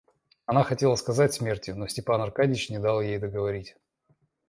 Она 0.47 0.63
хотела 0.63 0.95
сказать 0.95 1.31
смерти, 1.35 1.69
но 1.69 1.85
Степан 1.87 2.21
Аркадьич 2.21 2.71
не 2.71 2.79
дал 2.79 3.03
ей 3.03 3.19
договорить. 3.19 3.75